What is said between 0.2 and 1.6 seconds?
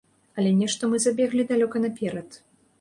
Але нешта мы забеглі